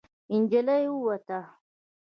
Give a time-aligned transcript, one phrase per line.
[0.39, 1.39] نجلۍ ووته.